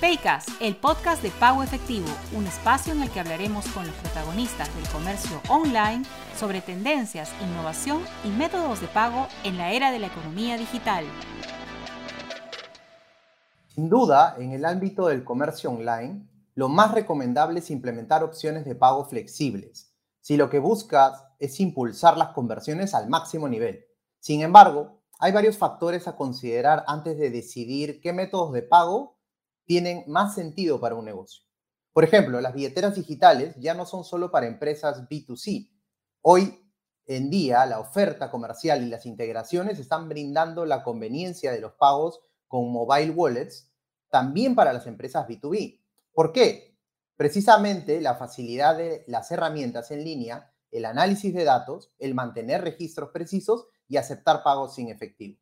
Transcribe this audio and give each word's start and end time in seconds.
Paycast, 0.00 0.48
el 0.62 0.76
podcast 0.76 1.22
de 1.22 1.28
pago 1.28 1.62
efectivo, 1.62 2.06
un 2.34 2.46
espacio 2.46 2.94
en 2.94 3.02
el 3.02 3.10
que 3.10 3.20
hablaremos 3.20 3.68
con 3.68 3.86
los 3.86 3.94
protagonistas 3.96 4.74
del 4.74 4.88
comercio 4.88 5.42
online 5.50 6.06
sobre 6.38 6.62
tendencias, 6.62 7.30
innovación 7.42 8.02
y 8.24 8.30
métodos 8.30 8.80
de 8.80 8.86
pago 8.86 9.28
en 9.44 9.58
la 9.58 9.72
era 9.72 9.90
de 9.90 9.98
la 9.98 10.06
economía 10.06 10.56
digital. 10.56 11.04
Sin 13.74 13.90
duda, 13.90 14.36
en 14.38 14.52
el 14.52 14.64
ámbito 14.64 15.06
del 15.06 15.22
comercio 15.22 15.70
online, 15.70 16.26
lo 16.54 16.70
más 16.70 16.94
recomendable 16.94 17.58
es 17.58 17.70
implementar 17.70 18.24
opciones 18.24 18.64
de 18.64 18.74
pago 18.74 19.04
flexibles, 19.04 19.92
si 20.22 20.38
lo 20.38 20.48
que 20.48 20.60
buscas 20.60 21.22
es 21.38 21.60
impulsar 21.60 22.16
las 22.16 22.28
conversiones 22.28 22.94
al 22.94 23.10
máximo 23.10 23.50
nivel. 23.50 23.84
Sin 24.18 24.40
embargo, 24.40 25.02
hay 25.18 25.32
varios 25.32 25.58
factores 25.58 26.08
a 26.08 26.16
considerar 26.16 26.84
antes 26.86 27.18
de 27.18 27.28
decidir 27.28 28.00
qué 28.00 28.14
métodos 28.14 28.54
de 28.54 28.62
pago 28.62 29.19
tienen 29.70 30.02
más 30.08 30.34
sentido 30.34 30.80
para 30.80 30.96
un 30.96 31.04
negocio. 31.04 31.44
Por 31.92 32.02
ejemplo, 32.02 32.40
las 32.40 32.54
billeteras 32.54 32.96
digitales 32.96 33.54
ya 33.56 33.72
no 33.72 33.86
son 33.86 34.02
solo 34.02 34.32
para 34.32 34.48
empresas 34.48 35.08
B2C. 35.08 35.70
Hoy 36.22 36.60
en 37.06 37.30
día, 37.30 37.64
la 37.66 37.78
oferta 37.78 38.32
comercial 38.32 38.82
y 38.82 38.88
las 38.88 39.06
integraciones 39.06 39.78
están 39.78 40.08
brindando 40.08 40.66
la 40.66 40.82
conveniencia 40.82 41.52
de 41.52 41.60
los 41.60 41.74
pagos 41.74 42.18
con 42.48 42.72
mobile 42.72 43.12
wallets 43.12 43.70
también 44.08 44.56
para 44.56 44.72
las 44.72 44.88
empresas 44.88 45.28
B2B. 45.28 45.80
¿Por 46.12 46.32
qué? 46.32 46.76
Precisamente 47.16 48.00
la 48.00 48.16
facilidad 48.16 48.76
de 48.76 49.04
las 49.06 49.30
herramientas 49.30 49.92
en 49.92 50.02
línea, 50.02 50.52
el 50.72 50.84
análisis 50.84 51.32
de 51.32 51.44
datos, 51.44 51.92
el 52.00 52.16
mantener 52.16 52.62
registros 52.62 53.10
precisos 53.10 53.68
y 53.86 53.98
aceptar 53.98 54.42
pagos 54.42 54.74
sin 54.74 54.88
efectivo. 54.88 55.38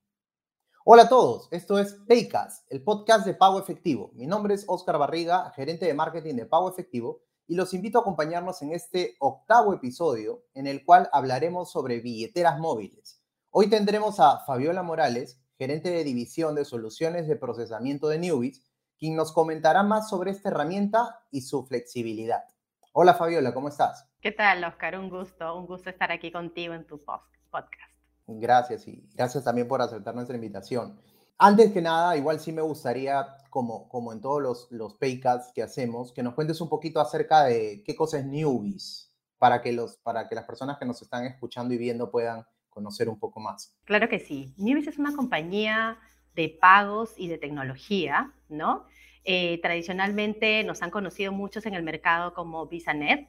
Hola 0.90 1.02
a 1.02 1.08
todos, 1.10 1.48
esto 1.50 1.78
es 1.78 2.00
Paycast, 2.08 2.64
el 2.72 2.82
podcast 2.82 3.26
de 3.26 3.34
Pago 3.34 3.60
Efectivo. 3.60 4.10
Mi 4.14 4.26
nombre 4.26 4.54
es 4.54 4.64
Oscar 4.66 4.96
Barriga, 4.96 5.52
gerente 5.54 5.84
de 5.84 5.92
marketing 5.92 6.36
de 6.36 6.46
Pago 6.46 6.70
Efectivo, 6.70 7.20
y 7.46 7.56
los 7.56 7.74
invito 7.74 7.98
a 7.98 8.00
acompañarnos 8.00 8.62
en 8.62 8.72
este 8.72 9.14
octavo 9.18 9.74
episodio 9.74 10.44
en 10.54 10.66
el 10.66 10.86
cual 10.86 11.10
hablaremos 11.12 11.70
sobre 11.70 12.00
billeteras 12.00 12.58
móviles. 12.58 13.22
Hoy 13.50 13.68
tendremos 13.68 14.18
a 14.18 14.38
Fabiola 14.46 14.82
Morales, 14.82 15.38
gerente 15.58 15.90
de 15.90 16.04
división 16.04 16.54
de 16.54 16.64
soluciones 16.64 17.28
de 17.28 17.36
procesamiento 17.36 18.08
de 18.08 18.20
Newbis, 18.20 18.64
quien 18.98 19.14
nos 19.14 19.30
comentará 19.32 19.82
más 19.82 20.08
sobre 20.08 20.30
esta 20.30 20.48
herramienta 20.48 21.20
y 21.30 21.42
su 21.42 21.66
flexibilidad. 21.66 22.44
Hola 22.92 23.12
Fabiola, 23.12 23.52
¿cómo 23.52 23.68
estás? 23.68 24.08
¿Qué 24.22 24.32
tal, 24.32 24.64
Oscar? 24.64 24.98
Un 24.98 25.10
gusto, 25.10 25.54
un 25.54 25.66
gusto 25.66 25.90
estar 25.90 26.10
aquí 26.10 26.32
contigo 26.32 26.72
en 26.72 26.86
tu 26.86 26.98
podcast. 27.04 27.87
Gracias 28.28 28.86
y 28.86 29.02
gracias 29.14 29.42
también 29.42 29.66
por 29.66 29.80
aceptar 29.80 30.14
nuestra 30.14 30.36
invitación. 30.36 31.00
Antes 31.38 31.72
que 31.72 31.80
nada, 31.80 32.16
igual 32.16 32.40
sí 32.40 32.52
me 32.52 32.62
gustaría, 32.62 33.26
como, 33.48 33.88
como 33.88 34.12
en 34.12 34.20
todos 34.20 34.42
los, 34.42 34.68
los 34.70 34.94
paycasts 34.94 35.52
que 35.54 35.62
hacemos, 35.62 36.12
que 36.12 36.22
nos 36.22 36.34
cuentes 36.34 36.60
un 36.60 36.68
poquito 36.68 37.00
acerca 37.00 37.44
de 37.44 37.82
qué 37.86 37.96
cosa 37.96 38.18
es 38.18 38.26
Newbies, 38.26 39.14
para 39.38 39.62
que, 39.62 39.72
los, 39.72 39.96
para 39.98 40.28
que 40.28 40.34
las 40.34 40.44
personas 40.44 40.78
que 40.78 40.84
nos 40.84 41.00
están 41.00 41.24
escuchando 41.24 41.72
y 41.72 41.78
viendo 41.78 42.10
puedan 42.10 42.44
conocer 42.68 43.08
un 43.08 43.18
poco 43.18 43.40
más. 43.40 43.74
Claro 43.84 44.08
que 44.08 44.18
sí. 44.18 44.52
Newbies 44.58 44.88
es 44.88 44.98
una 44.98 45.14
compañía 45.14 45.98
de 46.34 46.56
pagos 46.60 47.14
y 47.16 47.28
de 47.28 47.38
tecnología, 47.38 48.32
¿no? 48.48 48.84
Eh, 49.24 49.60
tradicionalmente 49.62 50.64
nos 50.64 50.82
han 50.82 50.90
conocido 50.90 51.32
muchos 51.32 51.66
en 51.66 51.74
el 51.74 51.82
mercado 51.82 52.34
como 52.34 52.66
VisaNet, 52.66 53.28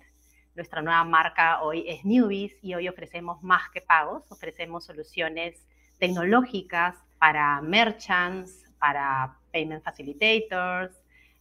nuestra 0.60 0.82
nueva 0.82 1.06
marca 1.06 1.62
hoy 1.62 1.86
es 1.88 2.04
Newbies 2.04 2.54
y 2.62 2.74
hoy 2.74 2.90
ofrecemos 2.90 3.42
más 3.42 3.70
que 3.70 3.80
pagos, 3.80 4.30
ofrecemos 4.30 4.84
soluciones 4.84 5.66
tecnológicas 6.00 6.98
para 7.18 7.62
merchants, 7.62 8.66
para 8.78 9.38
payment 9.54 9.82
facilitators, 9.82 10.92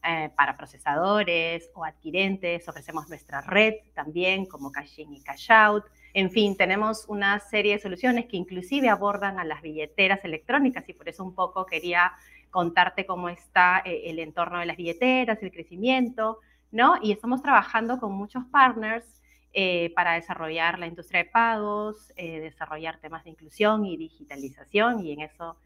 eh, 0.05 0.30
para 0.36 0.56
procesadores 0.56 1.69
o 1.75 1.84
adquirentes. 1.84 2.69
Ofrecemos 2.69 3.08
nuestra 3.08 3.41
red 3.41 3.75
también 3.92 4.47
como 4.47 4.70
Cash 4.70 5.00
In 5.00 5.12
y 5.12 5.20
Cash 5.20 5.50
Out. 5.50 5.86
En 6.14 6.30
fin, 6.30 6.56
tenemos 6.56 7.05
una 7.08 7.41
serie 7.41 7.72
de 7.72 7.82
soluciones 7.82 8.26
que 8.26 8.37
inclusive 8.37 8.88
abordan 8.88 9.41
a 9.41 9.44
las 9.44 9.62
billeteras 9.62 10.25
electrónicas 10.25 10.88
y 10.88 10.92
por 10.92 11.09
eso 11.09 11.25
un 11.25 11.34
poco 11.34 11.66
quería 11.66 12.12
contarte 12.50 13.04
cómo 13.04 13.28
está 13.28 13.82
eh, 13.84 14.03
el 14.04 14.21
entorno 14.21 14.60
de 14.60 14.66
las 14.66 14.76
billeteras, 14.76 15.42
el 15.42 15.50
crecimiento, 15.50 16.38
¿no? 16.70 16.94
Y 17.02 17.12
estamos 17.12 17.42
trabajando 17.42 17.98
con 17.98 18.12
muchos 18.12 18.44
partners 18.46 19.04
eh, 19.52 19.92
para 19.94 20.14
desarrollar 20.14 20.78
la 20.78 20.86
industria 20.86 21.24
de 21.24 21.30
pagos, 21.30 22.12
eh, 22.16 22.40
desarrollar 22.40 23.00
temas 23.00 23.24
de 23.24 23.30
inclusión 23.30 23.84
y 23.84 23.96
digitalización, 23.96 25.04
y 25.04 25.12
en 25.12 25.20
eso, 25.20 25.56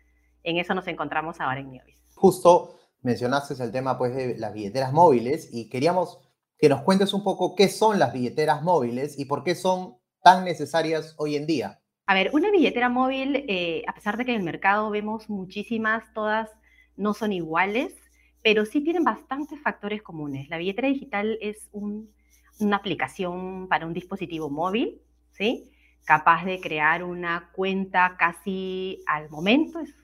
en 0.44 0.58
eso 0.58 0.74
nos 0.74 0.86
encontramos 0.86 1.40
ahora 1.40 1.60
en 1.60 1.72
Neovis. 1.72 2.02
Justo 2.14 2.78
mencionaste 3.00 3.62
el 3.62 3.72
tema 3.72 3.98
pues, 3.98 4.14
de 4.14 4.38
las 4.38 4.54
billeteras 4.54 4.92
móviles 4.92 5.48
y 5.52 5.68
queríamos 5.68 6.20
que 6.58 6.68
nos 6.68 6.82
cuentes 6.82 7.12
un 7.12 7.24
poco 7.24 7.56
qué 7.56 7.68
son 7.68 7.98
las 7.98 8.12
billeteras 8.12 8.62
móviles 8.62 9.18
y 9.18 9.24
por 9.24 9.42
qué 9.42 9.56
son 9.56 9.96
tan 10.22 10.44
necesarias 10.44 11.16
hoy 11.18 11.34
en 11.34 11.46
día. 11.46 11.80
A 12.06 12.14
ver, 12.14 12.30
una 12.32 12.50
billetera 12.50 12.88
móvil, 12.88 13.44
eh, 13.48 13.82
a 13.88 13.94
pesar 13.94 14.16
de 14.16 14.24
que 14.24 14.30
en 14.30 14.38
el 14.38 14.44
mercado 14.44 14.90
vemos 14.90 15.28
muchísimas, 15.28 16.04
todas 16.14 16.50
no 16.96 17.14
son 17.14 17.32
iguales 17.32 17.94
pero 18.42 18.64
sí 18.64 18.80
tienen 18.80 19.04
bastantes 19.04 19.60
factores 19.60 20.02
comunes. 20.02 20.48
La 20.48 20.58
billetera 20.58 20.88
digital 20.88 21.38
es 21.40 21.68
una 21.72 22.76
aplicación 22.76 23.68
para 23.68 23.86
un 23.86 23.92
dispositivo 23.92 24.50
móvil, 24.50 25.00
¿sí? 25.32 25.72
capaz 26.04 26.44
de 26.44 26.60
crear 26.60 27.04
una 27.04 27.50
cuenta 27.52 28.16
casi 28.18 29.02
al 29.06 29.30
momento, 29.30 29.80
es, 29.80 29.94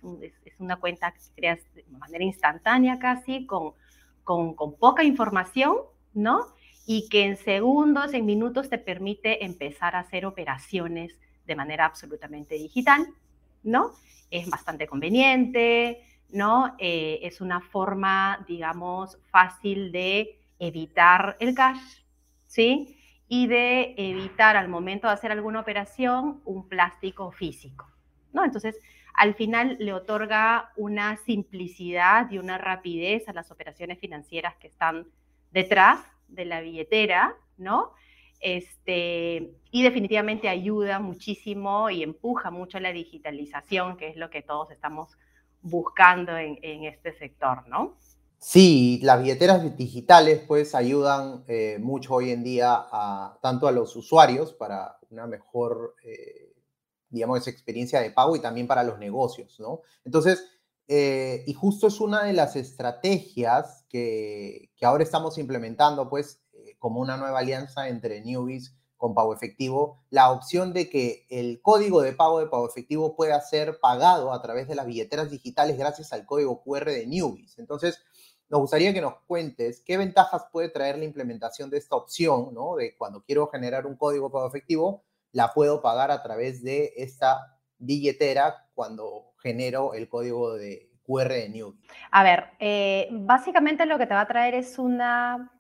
una 0.59 0.77
cuenta 0.77 1.13
que 1.13 1.21
se 1.21 1.33
crea 1.35 1.59
de 1.75 1.85
manera 1.99 2.25
instantánea 2.25 2.99
casi, 2.99 3.47
con, 3.47 3.73
con, 4.25 4.55
con, 4.55 4.77
poca 4.77 5.05
información, 5.05 5.77
¿no? 6.15 6.47
Y 6.87 7.09
que 7.09 7.25
en 7.25 7.37
segundos, 7.37 8.15
en 8.15 8.27
minutos 8.27 8.69
te 8.69 8.79
permite 8.79 9.45
empezar 9.45 9.95
a 9.95 10.01
hacer 10.01 10.27
operaciones 10.27 11.17
de 11.47 11.57
manera 11.57 11.85
absolutamente 11.85 12.57
digital, 12.57 13.07
¿no? 13.63 13.93
Es 14.31 14.49
bastante 14.49 14.87
conveniente, 14.87 16.03
¿no? 16.31 16.75
Eh, 16.79 17.21
es 17.23 17.41
una 17.41 17.61
forma, 17.61 18.45
digamos, 18.47 19.19
fácil 19.31 19.93
de 19.93 20.39
evitar 20.59 21.37
el 21.41 21.55
cash, 21.55 22.03
¿sí? 22.47 22.97
Y 23.29 23.47
de 23.47 23.95
evitar 23.97 24.57
al 24.57 24.69
momento 24.69 25.07
de 25.07 25.15
hacer 25.15 25.33
alguna 25.33 25.61
operación 25.61 26.41
un 26.45 26.69
plástico 26.69 27.31
físico, 27.31 27.89
¿no? 28.33 28.45
Entonces, 28.45 28.79
al 29.15 29.35
final 29.35 29.77
le 29.81 29.93
otorga 29.93 30.71
una 30.77 31.17
simplicidad 31.17 32.31
y 32.31 32.39
una 32.39 32.57
rapidez 32.57 33.29
a 33.29 33.33
las 33.33 33.51
operaciones 33.51 33.99
financieras 33.99 34.57
que 34.57 34.69
están 34.69 35.09
detrás 35.51 36.01
de 36.29 36.45
la 36.45 36.61
billetera, 36.61 37.35
¿no? 37.57 37.93
Este, 38.41 39.51
y 39.73 39.83
definitivamente 39.83 40.49
ayuda 40.49 41.01
muchísimo 41.01 41.91
y 41.91 42.05
empuja 42.05 42.51
mucho 42.51 42.79
la 42.79 42.93
digitalización, 42.93 43.97
que 43.97 44.09
es 44.09 44.17
lo 44.17 44.31
que 44.31 44.43
todos 44.43 44.71
estamos 44.71 45.19
buscando 45.63 46.37
en, 46.37 46.85
este 46.85 47.17
sector, 47.19 47.67
¿no? 47.69 47.97
Sí, 48.39 49.01
las 49.03 49.21
billeteras 49.21 49.77
digitales 49.77 50.43
pues 50.47 50.75
ayudan 50.75 51.45
eh, 51.49 51.79
mucho 51.81 52.15
hoy 52.15 52.31
en 52.31 52.45
día 52.45 52.87
a, 52.91 53.39
tanto 53.43 53.67
a 53.67 53.73
los 53.73 53.97
usuarios 53.97 54.53
para 54.55 54.99
una 55.11 55.27
mejor, 55.27 55.97
eh, 56.05 56.55
digamos, 57.09 57.49
experiencia 57.49 58.01
de 58.01 58.13
pago 58.13 58.37
y 58.37 58.41
también 58.41 58.67
para 58.67 58.85
los 58.85 58.99
negocios, 58.99 59.59
¿no? 59.59 59.83
Entonces, 60.05 60.47
eh, 60.87 61.43
y 61.47 61.53
justo 61.53 61.89
es 61.89 62.01
una 62.01 62.25
de 62.25 62.33
las 62.33 62.55
estrategias 62.55 63.85
que, 63.89 64.71
que 64.77 64.87
ahora 64.87 65.03
estamos 65.03 65.37
implementando 65.37 66.09
pues 66.09 66.41
como 66.79 67.01
una 67.01 67.17
nueva 67.17 67.41
alianza 67.41 67.89
entre 67.89 68.21
Newbies 68.23 68.79
con 68.99 69.15
pago 69.15 69.33
efectivo, 69.33 70.03
la 70.11 70.31
opción 70.31 70.73
de 70.73 70.91
que 70.91 71.25
el 71.31 71.63
código 71.63 72.03
de 72.03 72.13
pago 72.13 72.41
de 72.41 72.49
pago 72.49 72.69
efectivo 72.69 73.17
pueda 73.17 73.41
ser 73.41 73.79
pagado 73.81 74.33
a 74.33 74.43
través 74.43 74.69
de 74.69 74.75
las 74.75 74.87
billeteras 74.87 75.31
digitales 75.31 75.79
gracias 75.79 76.13
al 76.13 76.27
código 76.27 76.63
QR 76.63 76.87
de 76.87 77.07
Newbies. 77.07 77.59
Entonces, 77.59 78.05
nos 78.51 78.61
gustaría 78.61 78.93
que 78.93 79.01
nos 79.01 79.15
cuentes 79.27 79.83
qué 79.87 79.97
ventajas 79.97 80.47
puede 80.51 80.69
traer 80.69 80.99
la 80.99 81.05
implementación 81.05 81.71
de 81.71 81.79
esta 81.79 81.97
opción, 81.97 82.53
¿no? 82.53 82.77
De 82.77 82.97
cuando 82.97 83.23
quiero 83.23 83.47
generar 83.49 83.87
un 83.87 83.97
código 83.97 84.29
de 84.29 84.33
pago 84.33 84.49
efectivo, 84.49 85.05
la 85.33 85.53
puedo 85.55 85.81
pagar 85.81 86.11
a 86.11 86.23
través 86.23 86.63
de 86.63 86.93
esta 86.97 87.59
billetera 87.79 88.67
cuando 88.75 89.33
genero 89.39 89.95
el 89.95 90.09
código 90.09 90.55
de 90.55 90.91
QR 91.07 91.29
de 91.29 91.49
Newbies. 91.51 91.89
A 92.11 92.25
ver, 92.25 92.47
eh, 92.59 93.09
básicamente 93.13 93.87
lo 93.87 93.97
que 93.97 94.07
te 94.07 94.15
va 94.15 94.23
a 94.23 94.29
traer 94.29 94.55
es 94.55 94.79
una 94.79 95.53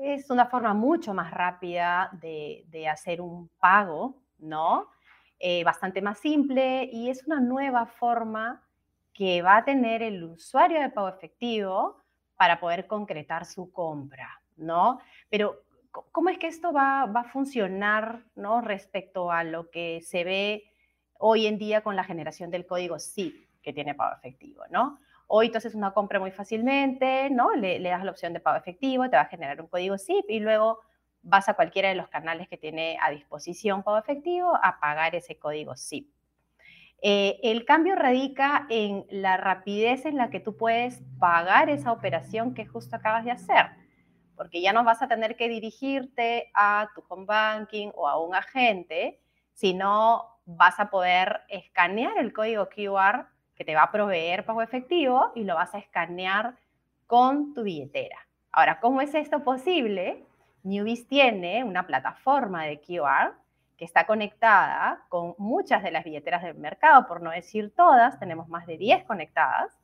es 0.00 0.30
una 0.30 0.46
forma 0.46 0.74
mucho 0.74 1.12
más 1.14 1.32
rápida 1.32 2.10
de, 2.20 2.88
hacer 2.88 3.20
un 3.20 3.48
pago, 3.58 4.16
¿no? 4.38 4.88
Eh, 5.38 5.62
bastante 5.64 6.00
más 6.02 6.18
simple 6.18 6.88
y 6.92 7.10
es 7.10 7.24
una 7.26 7.40
nueva 7.40 7.86
forma 7.86 8.62
que 9.12 9.42
va 9.42 9.58
a 9.58 9.64
tener 9.64 10.02
el 10.02 10.22
usuario 10.24 10.80
de 10.80 10.90
pago 10.90 11.08
efectivo 11.08 11.96
para 12.36 12.60
poder 12.60 12.86
concretar 12.86 13.44
su 13.44 13.72
compra, 13.72 14.40
¿no? 14.56 15.00
Pero, 15.28 15.62
¿cómo 16.12 16.28
es 16.28 16.38
que 16.38 16.46
esto 16.46 16.72
va, 16.72 17.06
va, 17.06 17.20
a 17.20 17.32
funcionar, 17.32 18.24
¿no? 18.36 18.60
Respecto 18.60 19.30
a 19.30 19.42
lo 19.44 19.70
que 19.70 20.00
se 20.02 20.24
ve 20.24 20.64
hoy 21.18 21.46
en 21.46 21.58
día 21.58 21.82
con 21.82 21.96
la 21.96 22.04
generación 22.04 22.50
del 22.50 22.66
código 22.66 22.98
SIP 22.98 23.48
que 23.62 23.72
tiene 23.72 23.94
pago 23.94 24.16
efectivo, 24.16 24.62
¿no? 24.70 25.00
Hoy 25.30 25.50
tú 25.50 25.58
haces 25.58 25.74
una 25.74 25.92
compra 25.92 26.18
muy 26.18 26.30
fácilmente, 26.30 27.28
¿no? 27.28 27.54
Le, 27.54 27.80
das 27.80 28.02
la 28.02 28.10
opción 28.10 28.32
de 28.32 28.40
pago 28.40 28.56
efectivo, 28.56 29.10
te 29.10 29.16
va 29.16 29.22
a 29.22 29.26
generar 29.26 29.60
un 29.60 29.66
código 29.66 29.98
zip 29.98 30.24
y 30.26 30.40
luego 30.40 30.80
vas 31.20 31.50
a 31.50 31.54
cualquiera 31.54 31.90
de 31.90 31.96
los 31.96 32.08
canales 32.08 32.48
que 32.48 32.56
tiene 32.56 32.96
a 33.02 33.10
disposición 33.10 33.82
pago 33.82 33.98
efectivo 33.98 34.58
a 34.62 34.80
pagar 34.80 35.14
ese 35.14 35.38
código 35.38 35.76
zip. 35.76 36.10
Eh, 37.02 37.38
el 37.42 37.66
cambio 37.66 37.94
radica 37.94 38.66
en 38.70 39.04
la 39.10 39.36
rapidez 39.36 40.06
en 40.06 40.16
la 40.16 40.30
que 40.30 40.40
tú 40.40 40.56
puedes 40.56 41.02
pagar 41.18 41.68
esa 41.68 41.92
operación 41.92 42.54
que 42.54 42.64
justo 42.64 42.96
acabas 42.96 43.26
de 43.26 43.30
hacer, 43.30 43.66
porque 44.34 44.62
ya 44.62 44.72
no 44.72 44.82
vas 44.82 45.02
a 45.02 45.08
tener 45.08 45.36
que 45.36 45.50
dirigirte 45.50 46.50
a 46.54 46.88
tu 46.94 47.04
home 47.06 47.26
banking 47.26 47.90
o 47.94 48.08
a 48.08 48.18
un 48.18 48.34
agente, 48.34 49.20
sino 49.52 50.24
vas 50.46 50.80
a 50.80 50.88
poder 50.88 51.42
escanear 51.48 52.16
el 52.16 52.32
código 52.32 52.70
QR 52.70 53.26
que 53.58 53.64
te 53.64 53.74
va 53.74 53.82
a 53.82 53.92
proveer 53.92 54.44
pago 54.44 54.62
efectivo 54.62 55.32
y 55.34 55.42
lo 55.42 55.56
vas 55.56 55.74
a 55.74 55.78
escanear 55.78 56.54
con 57.08 57.54
tu 57.54 57.64
billetera. 57.64 58.16
Ahora, 58.52 58.78
¿cómo 58.78 59.00
es 59.00 59.12
esto 59.14 59.42
posible? 59.42 60.24
Newbies 60.62 61.08
tiene 61.08 61.64
una 61.64 61.84
plataforma 61.84 62.64
de 62.64 62.80
QR 62.80 63.34
que 63.76 63.84
está 63.84 64.06
conectada 64.06 65.04
con 65.08 65.34
muchas 65.38 65.82
de 65.82 65.90
las 65.90 66.04
billeteras 66.04 66.42
del 66.42 66.54
mercado, 66.54 67.06
por 67.08 67.20
no 67.20 67.30
decir 67.30 67.72
todas, 67.74 68.18
tenemos 68.18 68.48
más 68.48 68.66
de 68.66 68.76
10 68.76 69.04
conectadas, 69.04 69.76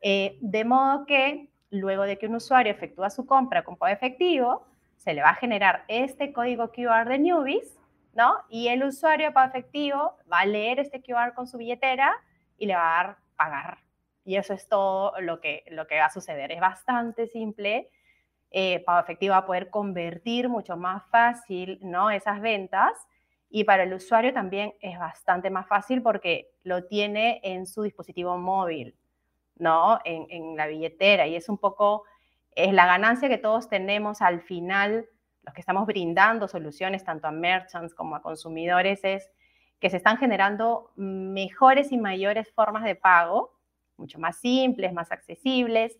eh, 0.00 0.38
de 0.40 0.64
modo 0.64 1.06
que 1.06 1.48
luego 1.70 2.02
de 2.02 2.18
que 2.18 2.26
un 2.26 2.34
usuario 2.36 2.72
efectúa 2.72 3.08
su 3.10 3.24
compra 3.24 3.62
con 3.62 3.76
pago 3.76 3.92
efectivo, 3.92 4.66
se 4.96 5.14
le 5.14 5.22
va 5.22 5.30
a 5.30 5.34
generar 5.34 5.84
este 5.88 6.32
código 6.32 6.70
QR 6.70 7.08
de 7.08 7.18
Newbies, 7.18 7.78
¿no? 8.14 8.34
Y 8.48 8.68
el 8.68 8.84
usuario 8.84 9.26
de 9.26 9.32
pago 9.32 9.48
efectivo 9.48 10.16
va 10.30 10.40
a 10.40 10.46
leer 10.46 10.80
este 10.80 11.00
QR 11.02 11.34
con 11.34 11.46
su 11.46 11.58
billetera 11.58 12.14
y 12.62 12.66
le 12.66 12.76
va 12.76 13.00
a 13.00 13.04
dar 13.04 13.16
pagar. 13.36 13.78
Y 14.24 14.36
eso 14.36 14.54
es 14.54 14.68
todo 14.68 15.20
lo 15.20 15.40
que, 15.40 15.64
lo 15.70 15.88
que 15.88 15.98
va 15.98 16.04
a 16.04 16.10
suceder. 16.10 16.52
Es 16.52 16.60
bastante 16.60 17.26
simple. 17.26 17.90
Eh, 18.52 18.84
Pago 18.86 19.00
Efectivo 19.00 19.32
va 19.32 19.38
a 19.38 19.46
poder 19.46 19.68
convertir 19.68 20.48
mucho 20.48 20.76
más 20.76 21.02
fácil 21.10 21.80
¿no? 21.82 22.08
esas 22.12 22.40
ventas 22.40 22.92
y 23.50 23.64
para 23.64 23.82
el 23.82 23.92
usuario 23.92 24.32
también 24.32 24.74
es 24.80 24.96
bastante 24.96 25.50
más 25.50 25.66
fácil 25.66 26.02
porque 26.02 26.52
lo 26.62 26.84
tiene 26.84 27.40
en 27.42 27.66
su 27.66 27.82
dispositivo 27.82 28.38
móvil, 28.38 28.96
¿no? 29.56 29.98
En, 30.04 30.26
en, 30.30 30.56
la 30.56 30.68
billetera 30.68 31.26
y 31.26 31.34
es 31.34 31.48
un 31.48 31.58
poco, 31.58 32.04
es 32.54 32.72
la 32.72 32.86
ganancia 32.86 33.28
que 33.28 33.38
todos 33.38 33.68
tenemos 33.68 34.22
al 34.22 34.40
final, 34.40 35.06
los 35.42 35.52
que 35.52 35.60
estamos 35.60 35.84
brindando 35.84 36.46
soluciones 36.46 37.02
tanto 37.02 37.26
a 37.26 37.32
merchants 37.32 37.92
como 37.92 38.14
a 38.14 38.22
consumidores, 38.22 39.00
es 39.02 39.30
que 39.82 39.90
se 39.90 39.96
están 39.96 40.16
generando 40.16 40.92
mejores 40.94 41.90
y 41.90 41.98
mayores 41.98 42.48
formas 42.52 42.84
de 42.84 42.94
pago, 42.94 43.58
mucho 43.96 44.20
más 44.20 44.36
simples, 44.36 44.92
más 44.92 45.10
accesibles, 45.10 45.98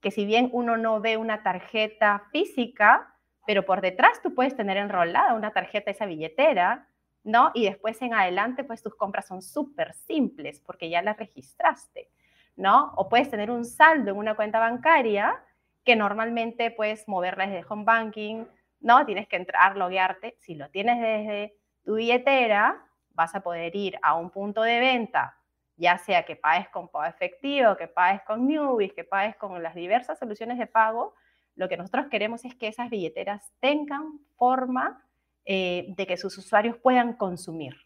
que 0.00 0.12
si 0.12 0.24
bien 0.24 0.50
uno 0.52 0.76
no 0.76 1.00
ve 1.00 1.16
una 1.16 1.42
tarjeta 1.42 2.28
física, 2.30 3.12
pero 3.44 3.64
por 3.64 3.80
detrás 3.80 4.22
tú 4.22 4.36
puedes 4.36 4.54
tener 4.54 4.76
enrolada 4.76 5.34
una 5.34 5.50
tarjeta, 5.50 5.90
esa 5.90 6.06
billetera, 6.06 6.86
¿no? 7.24 7.50
Y 7.54 7.64
después 7.64 8.00
en 8.02 8.14
adelante, 8.14 8.62
pues 8.62 8.84
tus 8.84 8.94
compras 8.94 9.26
son 9.26 9.42
súper 9.42 9.94
simples 9.94 10.60
porque 10.60 10.88
ya 10.88 11.02
las 11.02 11.16
registraste, 11.16 12.12
¿no? 12.54 12.92
O 12.94 13.08
puedes 13.08 13.30
tener 13.30 13.50
un 13.50 13.64
saldo 13.64 14.12
en 14.12 14.16
una 14.16 14.36
cuenta 14.36 14.60
bancaria 14.60 15.42
que 15.84 15.96
normalmente 15.96 16.70
puedes 16.70 17.08
moverla 17.08 17.48
desde 17.48 17.66
home 17.68 17.84
banking, 17.84 18.44
¿no? 18.78 19.04
Tienes 19.04 19.26
que 19.26 19.34
entrar, 19.34 19.76
loguearte. 19.76 20.36
Si 20.38 20.54
lo 20.54 20.70
tienes 20.70 21.00
desde 21.00 21.56
tu 21.84 21.96
billetera, 21.96 22.80
vas 23.14 23.34
a 23.34 23.40
poder 23.40 23.74
ir 23.74 23.98
a 24.02 24.16
un 24.16 24.30
punto 24.30 24.62
de 24.62 24.80
venta, 24.80 25.38
ya 25.76 25.98
sea 25.98 26.24
que 26.24 26.36
pagues 26.36 26.68
con 26.68 26.88
pago 26.88 27.06
efectivo, 27.06 27.76
que 27.76 27.88
pagues 27.88 28.22
con 28.22 28.46
Newbies, 28.46 28.92
que 28.92 29.04
pagues 29.04 29.36
con 29.36 29.62
las 29.62 29.74
diversas 29.74 30.18
soluciones 30.18 30.58
de 30.58 30.66
pago, 30.66 31.14
lo 31.56 31.68
que 31.68 31.76
nosotros 31.76 32.06
queremos 32.10 32.44
es 32.44 32.54
que 32.54 32.68
esas 32.68 32.90
billeteras 32.90 33.52
tengan 33.60 34.20
forma 34.36 35.04
eh, 35.44 35.86
de 35.96 36.06
que 36.06 36.16
sus 36.16 36.36
usuarios 36.38 36.76
puedan 36.78 37.14
consumir, 37.14 37.76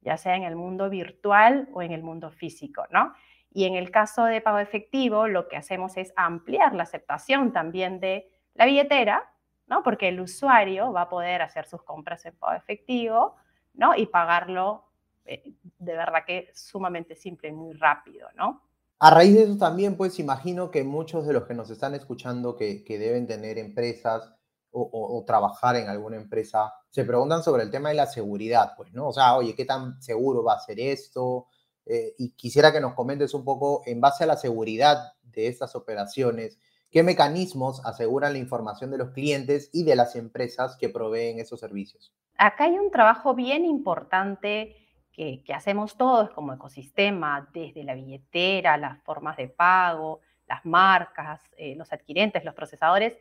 ya 0.00 0.16
sea 0.16 0.36
en 0.36 0.44
el 0.44 0.56
mundo 0.56 0.90
virtual 0.90 1.68
o 1.72 1.82
en 1.82 1.92
el 1.92 2.02
mundo 2.02 2.30
físico, 2.30 2.86
¿no? 2.90 3.14
Y 3.52 3.64
en 3.64 3.74
el 3.74 3.90
caso 3.90 4.24
de 4.24 4.40
pago 4.40 4.58
efectivo, 4.58 5.26
lo 5.26 5.48
que 5.48 5.56
hacemos 5.56 5.96
es 5.96 6.12
ampliar 6.16 6.74
la 6.74 6.84
aceptación 6.84 7.52
también 7.52 8.00
de 8.00 8.30
la 8.54 8.66
billetera, 8.66 9.28
¿no? 9.66 9.82
Porque 9.82 10.08
el 10.08 10.20
usuario 10.20 10.92
va 10.92 11.02
a 11.02 11.08
poder 11.08 11.42
hacer 11.42 11.66
sus 11.66 11.82
compras 11.82 12.24
en 12.26 12.36
pago 12.36 12.54
efectivo, 12.54 13.36
¿no? 13.74 13.94
Y 13.96 14.06
pagarlo 14.06 14.90
eh, 15.24 15.54
de 15.78 15.92
verdad 15.92 16.24
que 16.26 16.50
sumamente 16.54 17.14
simple 17.14 17.50
y 17.50 17.52
muy 17.52 17.74
rápido, 17.74 18.28
¿no? 18.36 18.62
A 18.98 19.10
raíz 19.10 19.34
de 19.34 19.44
eso 19.44 19.56
también, 19.56 19.96
pues 19.96 20.18
imagino 20.18 20.70
que 20.70 20.84
muchos 20.84 21.26
de 21.26 21.32
los 21.32 21.44
que 21.46 21.54
nos 21.54 21.70
están 21.70 21.94
escuchando 21.94 22.56
que, 22.56 22.84
deben 22.86 23.26
tener 23.26 23.56
empresas 23.58 24.34
o, 24.72 25.24
trabajar 25.26 25.76
en 25.76 25.88
alguna 25.88 26.16
empresa, 26.16 26.72
se 26.90 27.04
preguntan 27.04 27.42
sobre 27.42 27.62
el 27.62 27.70
tema 27.70 27.88
de 27.88 27.94
la 27.94 28.06
seguridad, 28.06 28.74
pues, 28.76 28.92
¿no? 28.92 29.08
O 29.08 29.12
sea, 29.12 29.36
oye, 29.36 29.54
¿qué 29.54 29.64
tan 29.64 30.00
seguro 30.02 30.44
va 30.44 30.54
a 30.54 30.60
ser 30.60 30.78
esto? 30.80 31.46
Eh, 31.86 32.14
y 32.18 32.32
quisiera 32.32 32.72
que 32.72 32.80
nos 32.80 32.94
comentes 32.94 33.32
un 33.32 33.44
poco 33.44 33.82
en 33.86 34.00
base 34.00 34.24
a 34.24 34.26
la 34.26 34.36
seguridad 34.36 35.14
de 35.22 35.46
estas 35.48 35.74
operaciones, 35.74 36.58
¿qué 36.90 37.02
mecanismos 37.02 37.84
aseguran 37.84 38.32
la 38.32 38.38
información 38.38 38.90
de 38.90 38.98
los 38.98 39.10
clientes 39.10 39.70
y 39.72 39.84
de 39.84 39.96
las 39.96 40.16
empresas 40.16 40.76
que 40.76 40.88
proveen 40.88 41.38
esos 41.38 41.60
servicios? 41.60 42.12
acá 42.40 42.64
hay 42.64 42.78
un 42.78 42.90
trabajo 42.90 43.34
bien 43.34 43.64
importante 43.64 44.76
que, 45.12 45.42
hacemos 45.54 45.98
todos 45.98 46.30
como 46.30 46.54
ecosistema, 46.54 47.46
desde 47.52 47.84
la 47.84 47.94
billetera, 47.94 48.78
las 48.78 49.02
formas 49.02 49.36
de 49.36 49.48
pago, 49.48 50.20
las 50.48 50.64
marcas, 50.64 51.42
eh, 51.58 51.74
los 51.76 51.92
adquirentes, 51.92 52.42
los 52.44 52.54
procesadores, 52.54 53.18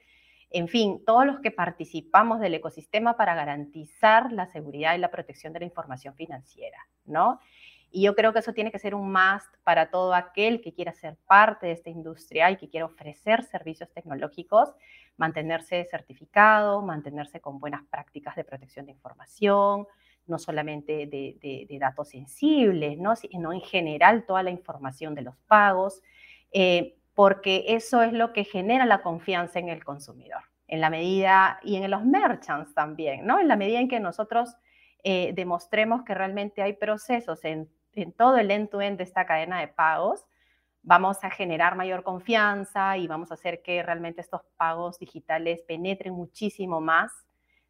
en 0.49 0.69
fin, 0.69 1.03
todos 1.05 1.25
los 1.25 1.41
que 1.41 1.51
participamos 1.51 2.39
del 2.39 2.53
ecosistema 2.53 3.17
para 3.17 3.35
garantizar 3.35 4.31
la 4.31 4.47
seguridad 4.47 4.95
y 4.95 4.99
la 4.99 5.11
protección 5.11 5.51
de 5.51 5.59
la 5.59 5.65
información 5.65 6.15
financiera, 6.15 6.77
¿no? 7.05 7.39
Y 7.91 8.03
yo 8.03 8.15
creo 8.15 8.33
que 8.33 8.39
eso 8.39 8.53
tiene 8.53 8.71
que 8.71 8.79
ser 8.79 8.93
un 8.93 9.11
must 9.11 9.51
para 9.63 9.89
todo 9.89 10.13
aquel 10.13 10.61
que 10.61 10.73
quiera 10.73 10.93
ser 10.93 11.17
parte 11.27 11.67
de 11.67 11.73
esta 11.73 11.89
industria 11.89 12.51
y 12.51 12.57
que 12.57 12.69
quiera 12.69 12.85
ofrecer 12.85 13.43
servicios 13.43 13.89
tecnológicos, 13.91 14.73
mantenerse 15.17 15.85
certificado, 15.85 16.81
mantenerse 16.81 17.39
con 17.39 17.59
buenas 17.59 17.83
prácticas 17.89 18.35
de 18.35 18.43
protección 18.43 18.85
de 18.85 18.91
información, 18.91 19.87
no 20.27 20.37
solamente 20.37 21.07
de, 21.07 21.77
datos 21.79 22.09
sensibles, 22.09 22.97
¿no? 22.97 23.15
sino 23.15 23.51
en 23.51 23.61
general 23.61 24.25
toda 24.25 24.43
la 24.43 24.51
información 24.51 25.15
de 25.15 25.23
los 25.23 25.35
pagos, 25.47 26.01
eh, 26.51 26.95
porque 27.15 27.65
eso 27.69 28.01
es 28.01 28.13
lo 28.13 28.31
que 28.31 28.43
genera 28.43 28.85
la 28.85 29.01
confianza 29.01 29.59
en 29.59 29.69
el 29.69 29.83
consumidor, 29.83 30.43
en 30.67 30.79
la 30.79 30.89
medida, 30.89 31.59
y 31.63 31.75
en 31.75 31.89
los 31.89 32.05
merchants 32.05 32.73
también, 32.73 33.25
¿no? 33.25 33.39
En 33.39 33.49
la 33.49 33.57
medida 33.57 33.79
en 33.79 33.89
que 33.89 33.99
nosotros 33.99 34.55
eh, 35.03 35.33
demostremos 35.35 36.03
que 36.03 36.13
realmente 36.13 36.61
hay 36.61 36.73
procesos 36.73 37.43
en 37.43 37.69
en 38.01 38.13
todo 38.13 38.37
el 38.37 38.51
end-to-end 38.51 38.97
de 38.97 39.03
esta 39.03 39.25
cadena 39.25 39.59
de 39.59 39.67
pagos, 39.67 40.25
vamos 40.81 41.23
a 41.23 41.29
generar 41.29 41.75
mayor 41.75 42.03
confianza 42.03 42.97
y 42.97 43.07
vamos 43.07 43.31
a 43.31 43.35
hacer 43.35 43.61
que 43.61 43.83
realmente 43.83 44.21
estos 44.21 44.41
pagos 44.57 44.97
digitales 44.99 45.61
penetren 45.67 46.13
muchísimo 46.13 46.81
más, 46.81 47.11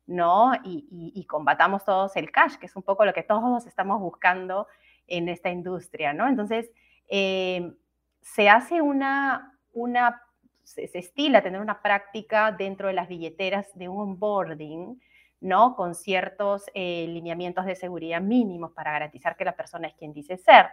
¿no? 0.06 0.54
Y, 0.64 1.26
combatamos 1.28 1.86
todos 1.86 2.16
el 2.16 2.32
cash, 2.32 2.56
que 2.56 2.66
es 2.66 2.76
un 2.76 2.84
poco 2.84 3.06
lo 3.06 3.14
que 3.14 3.24
todos 3.24 3.66
estamos 3.68 4.00
buscando 4.00 4.68
en 5.08 5.30
esta 5.30 5.50
industria, 5.50 6.14
¿no? 6.14 6.28
Entonces, 6.28 6.72
eh, 7.08 7.74
se 8.22 8.50
hace 8.50 8.82
una, 8.82 9.60
una 9.74 10.22
se, 10.64 10.88
se, 10.88 11.00
estila 11.00 11.42
tener 11.42 11.62
una 11.62 11.82
práctica 11.82 12.52
dentro 12.52 12.88
de 12.88 12.94
las 12.94 13.08
billeteras 13.08 13.68
de 13.76 13.90
un 13.90 14.02
onboarding 14.02 15.00
¿no? 15.42 15.76
Con 15.76 15.96
ciertos 15.96 16.66
eh, 16.74 17.06
lineamientos 17.08 17.66
de 17.66 17.76
seguridad 17.76 18.22
mínimos 18.22 18.72
para 18.72 18.92
garantizar 18.92 19.36
que 19.36 19.46
la 19.46 19.56
persona 19.56 19.88
es 19.88 19.96
quien 19.96 20.14
dice 20.14 20.38
ser. 20.38 20.68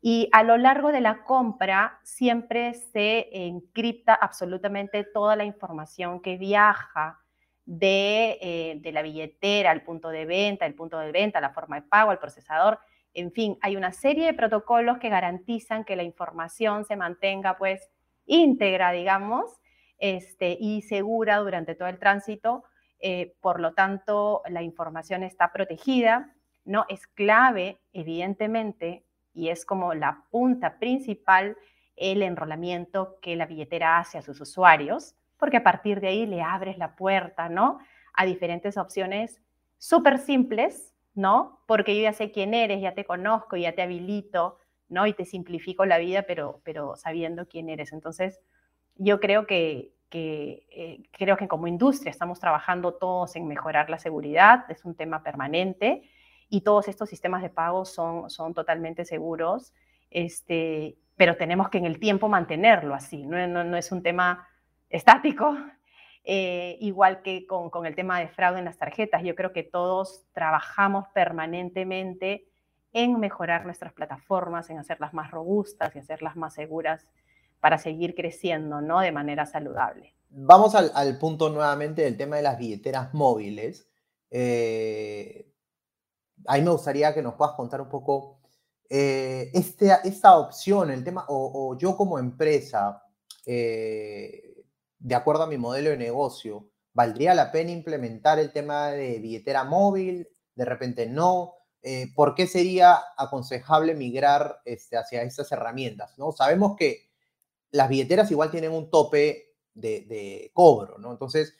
Y 0.00 0.28
a 0.32 0.42
lo 0.42 0.56
largo 0.56 0.92
de 0.92 1.00
la 1.00 1.24
compra 1.24 1.98
siempre 2.04 2.74
se 2.74 3.28
encripta 3.46 4.14
absolutamente 4.14 5.04
toda 5.04 5.34
la 5.34 5.44
información 5.44 6.20
que 6.20 6.36
viaja 6.36 7.18
de, 7.64 8.38
eh, 8.40 8.78
de, 8.80 8.92
la 8.92 9.02
billetera 9.02 9.70
al 9.70 9.82
punto 9.82 10.08
de 10.08 10.24
venta, 10.24 10.66
el 10.66 10.74
punto 10.74 10.98
de 10.98 11.12
venta, 11.12 11.40
la 11.40 11.50
forma 11.50 11.80
de 11.80 11.88
pago, 11.88 12.10
al 12.10 12.18
procesador. 12.18 12.78
En 13.12 13.32
fin, 13.32 13.58
hay 13.60 13.76
una 13.76 13.92
serie 13.92 14.26
de 14.26 14.34
protocolos 14.34 14.98
que 14.98 15.08
garantizan 15.08 15.84
que 15.84 15.96
la 15.96 16.04
información 16.04 16.84
se 16.84 16.96
mantenga 16.96 17.58
pues 17.58 17.90
íntegra, 18.26 18.92
digamos, 18.92 19.58
este, 19.98 20.56
y 20.60 20.82
segura 20.82 21.38
durante 21.38 21.74
todo 21.74 21.88
el 21.88 21.98
tránsito 21.98 22.64
eh, 23.00 23.34
por 23.40 23.60
lo 23.60 23.74
tanto 23.74 24.42
la 24.48 24.62
información 24.62 25.22
está 25.22 25.52
protegida, 25.52 26.34
¿no? 26.64 26.84
Es 26.88 27.06
clave, 27.06 27.80
evidentemente, 27.92 29.04
y 29.32 29.48
es 29.48 29.64
como 29.64 29.94
la 29.94 30.24
punta 30.30 30.78
principal 30.78 31.56
el 31.96 32.22
enrolamiento 32.22 33.18
que 33.20 33.36
la 33.36 33.46
billetera 33.46 33.98
hace 33.98 34.18
a 34.18 34.22
sus 34.22 34.40
usuarios, 34.40 35.14
porque 35.36 35.56
a 35.58 35.64
partir 35.64 36.00
de 36.00 36.08
ahí 36.08 36.26
le 36.26 36.42
abres 36.42 36.78
la 36.78 36.96
puerta, 36.96 37.48
¿no? 37.48 37.78
A 38.14 38.24
diferentes 38.24 38.76
opciones 38.76 39.40
súper 39.78 40.18
simples, 40.18 40.94
¿no? 41.14 41.60
Porque 41.66 41.96
yo 41.96 42.02
ya 42.02 42.12
sé 42.12 42.30
quién 42.30 42.54
eres, 42.54 42.80
ya 42.80 42.94
te 42.94 43.04
conozco, 43.04 43.56
ya 43.56 43.74
te 43.74 43.82
habilito, 43.82 44.58
¿no? 44.88 45.06
Y 45.06 45.12
te 45.12 45.24
simplifico 45.24 45.84
la 45.86 45.98
vida, 45.98 46.22
pero, 46.22 46.60
pero 46.64 46.96
sabiendo 46.96 47.46
quién 47.46 47.68
eres. 47.68 47.92
Entonces, 47.92 48.40
yo 48.96 49.20
creo 49.20 49.46
que, 49.46 49.92
que 50.08 50.66
eh, 50.70 51.02
creo 51.12 51.36
que 51.36 51.48
como 51.48 51.66
industria 51.66 52.10
estamos 52.10 52.40
trabajando 52.40 52.94
todos 52.94 53.36
en 53.36 53.46
mejorar 53.46 53.90
la 53.90 53.98
seguridad, 53.98 54.64
es 54.70 54.84
un 54.84 54.94
tema 54.94 55.22
permanente 55.22 56.02
y 56.48 56.62
todos 56.62 56.88
estos 56.88 57.08
sistemas 57.08 57.42
de 57.42 57.50
pago 57.50 57.84
son, 57.84 58.30
son 58.30 58.54
totalmente 58.54 59.04
seguros, 59.04 59.74
este, 60.10 60.96
pero 61.16 61.36
tenemos 61.36 61.68
que 61.68 61.78
en 61.78 61.84
el 61.84 61.98
tiempo 61.98 62.28
mantenerlo 62.28 62.94
así, 62.94 63.26
no, 63.26 63.46
no, 63.46 63.76
es 63.76 63.92
un 63.92 64.02
tema 64.02 64.48
estático, 64.88 65.56
eh, 66.24 66.76
igual 66.80 67.22
que 67.22 67.46
con, 67.46 67.68
con, 67.70 67.84
el 67.84 67.94
tema 67.94 68.18
de 68.20 68.28
fraude 68.28 68.58
en 68.60 68.64
las 68.64 68.78
tarjetas. 68.78 69.22
Yo 69.22 69.34
creo 69.34 69.52
que 69.52 69.62
todos 69.62 70.26
trabajamos 70.32 71.06
permanentemente 71.14 72.46
en 72.92 73.20
mejorar 73.20 73.66
nuestras 73.66 73.92
plataformas, 73.92 74.70
en 74.70 74.78
hacerlas 74.78 75.12
más 75.12 75.30
robustas 75.30 75.94
y 75.94 75.98
hacerlas 75.98 76.36
más 76.36 76.54
seguras 76.54 77.06
para 77.60 77.78
seguir 77.78 78.14
creciendo, 78.14 78.80
¿no? 78.80 79.00
De 79.00 79.12
manera 79.12 79.46
saludable. 79.46 80.14
Vamos 80.30 80.74
al, 80.74 81.18
punto 81.18 81.48
nuevamente 81.48 82.02
del 82.02 82.16
tema 82.16 82.36
de 82.36 82.42
las 82.42 82.58
billeteras 82.58 83.14
móviles. 83.14 83.88
Eh, 84.30 85.50
ahí 86.46 86.62
me 86.62 86.70
gustaría 86.70 87.14
que 87.14 87.22
nos 87.22 87.34
puedas 87.34 87.54
contar 87.54 87.80
un 87.80 87.88
poco 87.88 88.40
eh, 88.90 89.50
este, 89.54 89.90
esta 90.04 90.36
opción, 90.36 90.90
el 90.90 91.02
tema, 91.02 91.24
o, 91.28 91.76
yo 91.78 91.96
como 91.96 92.18
empresa, 92.18 93.02
eh, 93.46 94.64
de 94.98 95.14
acuerdo 95.14 95.44
a 95.44 95.48
mi 95.48 95.56
modelo 95.56 95.90
de 95.90 95.96
negocio, 95.96 96.68
¿valdría 96.92 97.34
la 97.34 97.50
pena 97.50 97.70
implementar 97.70 98.38
el 98.38 98.52
tema 98.52 98.88
de 98.88 99.18
billetera 99.20 99.64
móvil? 99.64 100.28
De 100.54 100.64
repente 100.64 101.06
no. 101.06 101.54
¿Por 102.14 102.34
qué 102.34 102.46
sería 102.46 102.98
aconsejable 103.16 103.94
migrar 103.94 104.60
este, 104.66 104.98
hacia 104.98 105.22
estas 105.22 105.50
herramientas? 105.52 106.18
¿no? 106.18 106.32
Sabemos 106.32 106.76
que 106.76 107.07
las 107.70 107.88
billeteras 107.88 108.30
igual 108.30 108.50
tienen 108.50 108.72
un 108.72 108.90
tope 108.90 109.54
de, 109.74 110.50
cobro, 110.54 110.98
¿no? 110.98 111.12
Entonces, 111.12 111.56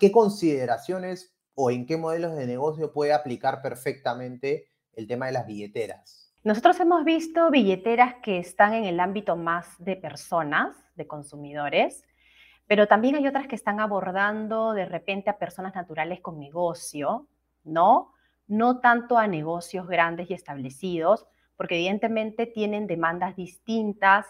¿qué 0.00 0.10
consideraciones 0.10 1.34
o 1.54 1.70
en 1.70 1.86
qué 1.86 1.96
modelos 1.96 2.36
de 2.36 2.46
negocio 2.46 2.92
puede 2.92 3.12
aplicar 3.12 3.62
perfectamente 3.62 4.68
el 4.92 5.06
tema 5.06 5.26
de 5.26 5.32
las 5.32 5.46
billeteras? 5.46 6.32
Nosotros 6.42 6.78
hemos 6.80 7.04
visto 7.04 7.50
billeteras 7.50 8.16
que 8.22 8.38
están 8.38 8.72
en 8.74 8.84
el 8.84 9.00
ámbito 9.00 9.36
más 9.36 9.74
de 9.78 9.96
personas, 9.96 10.76
de 10.94 11.06
consumidores, 11.06 12.04
pero 12.66 12.86
también 12.86 13.16
hay 13.16 13.26
otras 13.26 13.46
que 13.46 13.54
están 13.54 13.80
abordando 13.80 14.72
de 14.72 14.86
repente 14.86 15.30
a 15.30 15.38
personas 15.38 15.74
naturales 15.74 16.20
con 16.20 16.38
negocio, 16.38 17.26
¿no? 17.64 18.12
No 18.48 18.80
tanto 18.80 19.18
a 19.18 19.26
negocios 19.26 19.88
grandes 19.88 20.30
y 20.30 20.34
establecidos, 20.34 21.26
porque 21.56 21.76
evidentemente 21.76 22.46
tienen 22.46 22.86
demandas 22.86 23.34
distintas, 23.34 24.26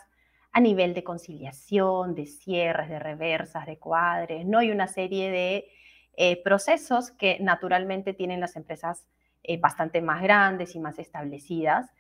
a 0.57 0.61
nivel 0.61 0.95
de 0.95 1.05
conciliación, 1.05 2.15
de 2.15 2.25
cierres, 2.25 2.89
de 2.89 2.99
reversas, 2.99 3.67
de 3.67 3.79
cuadres, 3.79 4.47
¿no? 4.47 4.61
hay 4.61 4.71
una 4.71 4.89
serie 4.89 5.31
de 5.31 5.69
eh, 6.17 6.43
procesos 6.43 7.11
que 7.11 7.37
naturalmente 7.41 8.15
tienen 8.15 8.41
las 8.41 8.57
empresas 8.57 9.07
eh, 9.43 9.61
bastante 9.61 10.01
más 10.01 10.23
grandes 10.23 10.75
y 10.75 10.81
más 10.81 10.99
establecidas. 10.99 11.91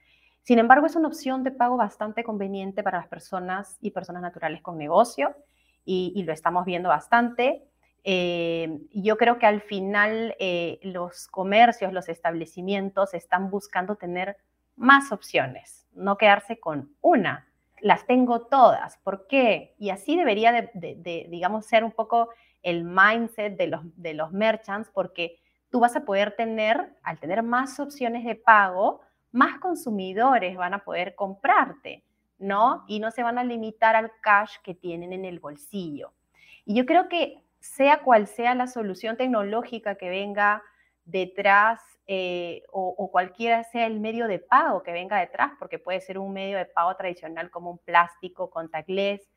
Sin 0.41 0.59
embargo, 0.59 0.87
es 0.87 0.97
una 0.97 1.09
opción 1.09 1.45
de 1.45 1.51
pago 1.51 1.77
bastante 1.77 2.25
conveniente 2.25 2.83
para 2.83 2.97
las 2.97 3.09
personas 3.09 3.77
y 3.83 3.91
personas 3.91 4.23
naturales 4.23 4.63
con 4.63 4.79
negocio 4.79 5.37
y, 5.85 6.23
lo 6.23 6.33
estamos 6.33 6.65
viendo 6.65 6.89
bastante. 6.89 7.63
Eh, 8.05 8.79
yo 8.91 9.19
creo 9.19 9.39
que 9.39 9.45
al 9.45 9.61
final 9.61 10.35
los 10.81 11.29
comercios, 11.29 11.93
los 11.93 12.09
establecimientos 12.09 13.13
están 13.13 13.51
buscando 13.51 13.97
tener 13.97 14.39
más 14.77 15.13
opciones, 15.13 15.87
no 15.93 16.17
quedarse 16.17 16.59
con 16.59 16.97
una 17.03 17.47
las 17.81 18.07
tengo 18.07 18.43
todas. 18.43 18.99
¿Por 18.99 19.27
qué? 19.27 19.75
Y 19.79 19.91
así 19.91 20.17
debería 20.17 20.53
de, 20.53 21.27
digamos, 21.29 21.67
ser 21.67 21.85
un 21.85 21.93
poco 21.93 22.31
el 22.63 22.85
mindset 22.85 23.57
de 23.57 23.69
los, 23.69 23.81
de 23.97 24.15
los 24.15 24.33
merchants, 24.33 24.91
porque 24.91 25.39
tú 25.71 25.81
vas 25.81 25.95
a 25.97 26.05
poder 26.05 26.35
tener, 26.37 26.97
al 27.03 27.19
tener 27.19 27.43
más 27.43 27.79
opciones 27.79 28.25
de 28.25 28.35
pago, 28.35 29.03
más 29.31 29.59
consumidores 29.59 30.57
van 30.57 30.75
a 30.75 30.85
poder 30.85 31.15
comprarte, 31.15 32.05
¿no? 32.39 32.85
Y 32.89 32.99
no 33.01 33.11
se 33.11 33.23
van 33.23 33.39
a 33.39 33.45
limitar 33.45 33.95
al 33.95 34.11
cash 34.21 34.57
que 34.63 34.75
tienen 34.75 35.13
en 35.13 35.25
el 35.25 35.41
bolsillo. 35.41 36.13
Y 36.65 36.75
yo 36.75 36.87
creo 36.87 37.09
que 37.09 37.43
sea 37.61 38.03
cual 38.03 38.27
sea 38.27 38.55
la 38.55 38.67
solución 38.67 39.17
tecnológica 39.17 39.97
que 39.97 40.09
venga 40.09 40.63
detrás 41.05 41.81
eh, 42.09 42.63
o, 42.71 43.11
cualquiera 43.11 43.65
sea 43.65 43.87
el 43.87 43.99
medio 43.99 44.29
de 44.29 44.39
pago 44.39 44.83
que 44.83 44.93
venga 44.93 45.19
detrás, 45.19 45.53
porque 45.59 45.79
puede 45.79 46.01
ser 46.01 46.19
un 46.19 46.33
medio 46.33 46.57
de 46.57 46.67
pago 46.67 46.95
tradicional 46.97 47.51
como 47.51 47.71
un 47.71 47.79
plástico, 47.79 48.51
contactless, 48.51 49.29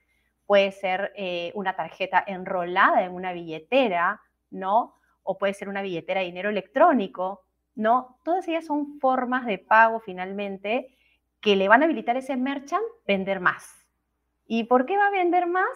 puede 0.46 0.72
ser 0.72 1.12
eh, 1.16 1.52
una 1.56 1.76
tarjeta 1.76 2.24
enrolada 2.26 3.04
en 3.04 3.14
una 3.14 3.34
billetera, 3.34 4.22
¿no? 4.52 4.96
O 5.24 5.38
puede 5.38 5.54
ser 5.54 5.70
una 5.70 5.82
billetera 5.82 6.20
de 6.20 6.28
dinero 6.28 6.50
electrónico, 6.50 7.44
¿no? 7.76 8.20
Todas 8.24 8.48
ellas 8.48 8.66
son 8.66 9.00
formas 9.00 9.46
de 9.46 9.58
pago 9.58 10.00
finalmente 10.00 10.96
que 11.42 11.56
le 11.56 11.68
van 11.68 11.82
a 11.82 11.86
habilitar 11.86 12.16
a 12.16 12.20
ese 12.20 12.36
merchant 12.36 12.84
vender 13.08 13.40
más. 13.40 13.88
¿Y 14.46 14.66
por 14.66 14.86
qué 14.86 14.98
va 14.98 15.08
a 15.08 15.12
vender 15.12 15.48
más? 15.48 15.70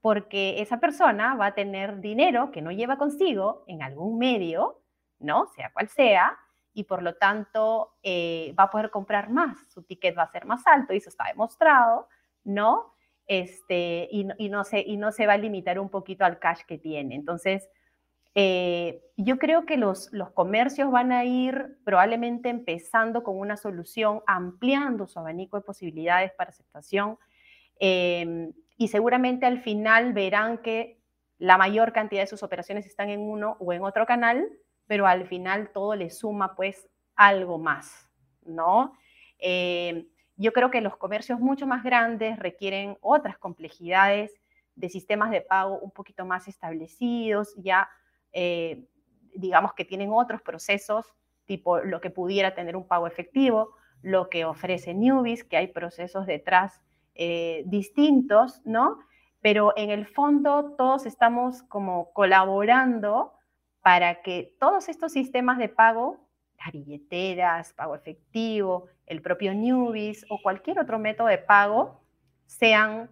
Porque 0.00 0.60
esa 0.60 0.80
persona 0.80 1.34
va 1.34 1.46
a 1.46 1.54
tener 1.54 2.00
dinero 2.00 2.50
que 2.50 2.62
no 2.62 2.72
lleva 2.72 2.98
consigo 2.98 3.64
en 3.66 3.82
algún 3.82 4.18
medio, 4.18 4.80
¿no? 5.18 5.46
Sea 5.54 5.70
cual 5.72 5.88
sea, 5.88 6.38
y 6.72 6.84
por 6.84 7.02
lo 7.02 7.14
tanto 7.14 7.94
eh, 8.02 8.54
va 8.58 8.64
a 8.64 8.70
poder 8.70 8.90
comprar 8.90 9.30
más, 9.30 9.58
su 9.72 9.82
ticket 9.82 10.16
va 10.16 10.24
a 10.24 10.30
ser 10.30 10.44
más 10.44 10.66
alto, 10.66 10.92
y 10.92 10.98
eso 10.98 11.08
está 11.08 11.24
demostrado, 11.24 12.08
¿no? 12.44 12.94
Este, 13.26 14.08
y, 14.10 14.24
no 14.24 14.62
se, 14.62 14.80
y 14.80 14.96
no 14.96 15.10
se 15.10 15.26
va 15.26 15.32
a 15.32 15.38
limitar 15.38 15.80
un 15.80 15.88
poquito 15.88 16.24
al 16.24 16.38
cash 16.38 16.60
que 16.66 16.78
tiene. 16.78 17.16
Entonces, 17.16 17.68
eh, 18.34 19.02
yo 19.16 19.38
creo 19.38 19.64
que 19.64 19.78
los, 19.78 20.12
los 20.12 20.30
comercios 20.32 20.90
van 20.90 21.10
a 21.10 21.24
ir 21.24 21.78
probablemente 21.84 22.50
empezando 22.50 23.22
con 23.22 23.38
una 23.38 23.56
solución, 23.56 24.20
ampliando 24.26 25.06
su 25.06 25.18
abanico 25.18 25.56
de 25.56 25.64
posibilidades 25.64 26.32
para 26.32 26.50
aceptación, 26.50 27.18
em, 27.80 28.52
y 28.76 28.88
seguramente 28.88 29.46
al 29.46 29.60
final 29.60 30.12
verán 30.12 30.58
que 30.58 31.00
la 31.38 31.56
mayor 31.56 31.94
cantidad 31.94 32.22
de 32.22 32.26
sus 32.26 32.42
operaciones 32.42 32.86
están 32.86 33.08
en 33.08 33.20
uno 33.20 33.56
o 33.60 33.72
en 33.72 33.82
otro 33.82 34.04
canal, 34.04 34.46
pero 34.86 35.06
al 35.06 35.26
final 35.26 35.70
todo 35.72 35.94
le 35.94 36.10
suma 36.10 36.54
pues 36.54 36.88
algo 37.14 37.58
más, 37.58 38.08
¿no? 38.44 38.92
Eh, 39.38 40.06
yo 40.36 40.52
creo 40.52 40.70
que 40.70 40.80
los 40.80 40.96
comercios 40.96 41.40
mucho 41.40 41.66
más 41.66 41.82
grandes 41.82 42.38
requieren 42.38 42.98
otras 43.00 43.38
complejidades 43.38 44.32
de 44.74 44.90
sistemas 44.90 45.30
de 45.30 45.40
pago 45.40 45.78
un 45.78 45.90
poquito 45.90 46.26
más 46.26 46.46
establecidos, 46.48 47.54
ya 47.56 47.88
eh, 48.32 48.86
digamos 49.34 49.72
que 49.72 49.84
tienen 49.84 50.10
otros 50.12 50.42
procesos, 50.42 51.14
tipo 51.46 51.78
lo 51.78 52.00
que 52.00 52.10
pudiera 52.10 52.54
tener 52.54 52.76
un 52.76 52.86
pago 52.86 53.06
efectivo, 53.06 53.74
lo 54.02 54.28
que 54.28 54.44
ofrece 54.44 54.92
Newbies, 54.92 55.44
que 55.44 55.56
hay 55.56 55.68
procesos 55.68 56.26
detrás 56.26 56.80
eh, 57.14 57.62
distintos, 57.66 58.60
¿no? 58.66 58.98
Pero 59.40 59.72
en 59.76 59.90
el 59.90 60.06
fondo 60.06 60.74
todos 60.76 61.06
estamos 61.06 61.62
como 61.62 62.12
colaborando 62.12 63.32
para 63.86 64.20
que 64.20 64.56
todos 64.58 64.88
estos 64.88 65.12
sistemas 65.12 65.58
de 65.58 65.68
pago, 65.68 66.18
las 66.58 66.72
billeteras, 66.72 67.72
pago 67.72 67.94
efectivo, 67.94 68.88
el 69.06 69.22
propio 69.22 69.54
Newbies 69.54 70.26
o 70.28 70.42
cualquier 70.42 70.80
otro 70.80 70.98
método 70.98 71.28
de 71.28 71.38
pago, 71.38 72.00
sean, 72.46 73.08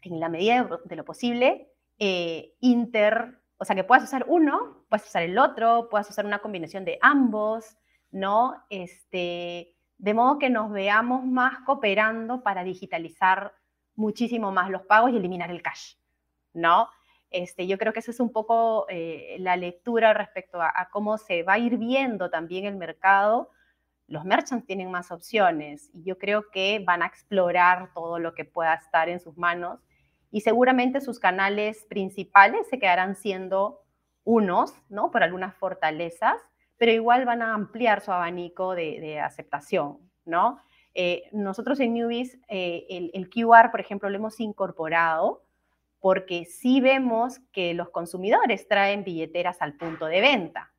en 0.00 0.18
la 0.18 0.30
medida 0.30 0.66
de 0.86 0.96
lo 0.96 1.04
posible, 1.04 1.68
eh, 1.98 2.54
inter, 2.60 3.42
o 3.58 3.66
sea, 3.66 3.76
que 3.76 3.84
puedas 3.84 4.04
usar 4.04 4.24
uno, 4.26 4.86
puedas 4.88 5.06
usar 5.06 5.22
el 5.22 5.38
otro, 5.38 5.90
puedas 5.90 6.08
usar 6.08 6.24
una 6.24 6.38
combinación 6.38 6.86
de 6.86 6.98
ambos, 7.02 7.76
¿no? 8.10 8.54
Este, 8.70 9.76
de 9.98 10.14
modo 10.14 10.38
que 10.38 10.48
nos 10.48 10.72
veamos 10.72 11.26
más 11.26 11.58
cooperando 11.66 12.42
para 12.42 12.64
digitalizar 12.64 13.52
muchísimo 13.96 14.50
más 14.50 14.70
los 14.70 14.80
pagos 14.86 15.10
y 15.10 15.18
eliminar 15.18 15.50
el 15.50 15.60
cash, 15.60 15.96
¿no? 16.54 16.88
Este, 17.30 17.68
yo 17.68 17.78
creo 17.78 17.92
que 17.92 18.00
esa 18.00 18.10
es 18.10 18.18
un 18.18 18.32
poco 18.32 18.86
eh, 18.88 19.36
la 19.38 19.56
lectura 19.56 20.12
respecto 20.12 20.60
a, 20.60 20.88
cómo 20.90 21.16
se 21.16 21.44
va 21.44 21.54
a 21.54 21.58
ir 21.58 21.78
viendo 21.78 22.28
también 22.28 22.64
el 22.64 22.76
mercado. 22.76 23.50
Los 24.08 24.24
merchants 24.24 24.66
tienen 24.66 24.90
más 24.90 25.12
opciones 25.12 25.90
y 25.94 26.02
yo 26.02 26.18
creo 26.18 26.50
que 26.50 26.82
van 26.84 27.02
a 27.02 27.06
explorar 27.06 27.92
todo 27.94 28.18
lo 28.18 28.34
que 28.34 28.44
pueda 28.44 28.74
estar 28.74 29.08
en 29.08 29.20
sus 29.20 29.38
manos 29.38 29.80
y 30.32 30.40
seguramente 30.40 31.00
sus 31.00 31.20
canales 31.20 31.86
principales 31.88 32.68
se 32.68 32.80
quedarán 32.80 33.14
siendo 33.14 33.80
unos, 34.24 34.74
¿no? 34.88 35.12
Por 35.12 35.22
algunas 35.22 35.54
fortalezas, 35.54 36.36
pero 36.78 36.90
igual 36.90 37.24
van 37.24 37.42
a 37.42 37.54
ampliar 37.54 38.00
su 38.00 38.10
abanico 38.10 38.74
de, 38.74 39.20
aceptación, 39.20 39.98
¿no? 40.24 40.60
Eh, 40.94 41.28
nosotros 41.30 41.78
en 41.78 41.94
Newbies, 41.94 42.36
eh, 42.48 42.86
el, 42.90 43.12
el, 43.14 43.30
QR, 43.30 43.70
por 43.70 43.80
ejemplo, 43.80 44.10
lo 44.10 44.16
hemos 44.16 44.40
incorporado 44.40 45.44
porque 46.00 46.44
sí 46.46 46.80
vemos 46.80 47.40
que 47.52 47.74
los 47.74 47.90
consumidores 47.90 48.66
traen 48.66 49.04
billeteras 49.04 49.60
al 49.60 49.74
punto 49.74 50.06
de 50.06 50.20
venta, 50.20 50.72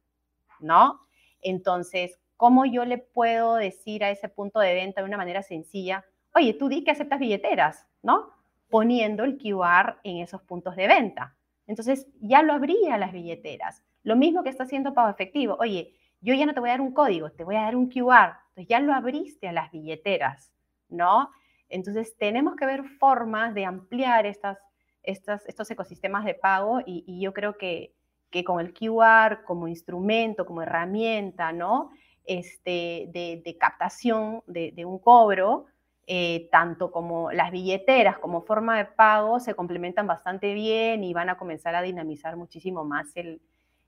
¿no? 0.60 1.02
Entonces, 1.42 2.20
¿cómo 2.38 2.66
yo 2.66 2.86
le 2.86 2.98
puedo 2.98 3.56
decir 3.56 4.04
a 4.04 4.10
ese 4.10 4.30
punto 4.30 4.60
de 4.60 4.74
venta 4.74 5.02
de 5.02 5.08
una 5.08 5.18
manera 5.18 5.44
sencilla, 5.44 6.04
oye, 6.34 6.54
tú 6.54 6.70
di 6.70 6.84
que 6.84 6.92
aceptas 6.92 7.20
billeteras, 7.20 7.88
¿no? 8.02 8.32
Poniendo 8.70 9.24
el 9.24 9.38
QR 9.38 10.00
en 10.04 10.18
esos 10.18 10.42
puntos 10.42 10.76
de 10.76 10.88
venta. 10.88 11.36
Entonces, 11.68 12.08
ya 12.20 12.42
lo 12.42 12.54
abría 12.54 12.98
las 12.98 13.12
billeteras. 13.12 13.84
Lo 14.04 14.16
mismo 14.16 14.44
que 14.44 14.50
está 14.50 14.64
haciendo 14.64 14.94
Pago 14.94 15.10
Efectivo. 15.10 15.56
Oye, 15.60 15.94
yo 16.20 16.34
ya 16.34 16.46
no 16.46 16.54
te 16.54 16.60
voy 16.60 16.70
a 16.70 16.74
dar 16.74 16.82
un 16.82 16.94
código, 16.94 17.32
te 17.32 17.44
voy 17.44 17.56
a 17.56 17.62
dar 17.62 17.76
un 17.76 17.90
QR. 17.90 18.38
Entonces, 18.50 18.68
ya 18.68 18.80
lo 18.80 18.94
abriste 18.94 19.48
a 19.48 19.52
las 19.52 19.72
billeteras, 19.72 20.52
¿no? 20.90 21.30
Entonces, 21.70 22.18
tenemos 22.18 22.56
que 22.56 22.66
ver 22.66 22.84
formas 22.84 23.54
de 23.54 23.66
ampliar 23.66 24.26
estas, 24.26 24.58
estos 25.04 25.72
ecosistemas 25.72 26.26
de 26.26 26.36
pago 26.36 26.80
y, 26.86 27.20
yo 27.22 27.34
creo 27.34 27.58
que, 27.58 27.94
que, 28.30 28.44
con 28.44 28.60
el 28.60 28.74
QR 28.74 29.44
como 29.46 29.68
instrumento, 29.68 30.46
como 30.46 30.62
herramienta, 30.62 31.52
¿no? 31.52 31.92
Este, 32.24 33.10
de, 33.12 33.58
captación 33.60 34.44
de, 34.46 34.86
un 34.86 35.00
cobro, 35.00 35.66
eh, 36.08 36.50
tanto 36.52 36.92
como 36.92 37.32
las 37.32 37.52
billeteras 37.52 38.20
como 38.20 38.44
forma 38.44 38.78
de 38.78 38.86
pago 38.86 39.40
se 39.40 39.54
complementan 39.54 40.08
bastante 40.08 40.54
bien 40.54 41.04
y 41.04 41.14
van 41.14 41.30
a 41.30 41.38
comenzar 41.38 41.76
a 41.76 41.82
dinamizar 41.82 42.38
muchísimo 42.38 42.84
más 42.84 43.08
el, 43.16 43.42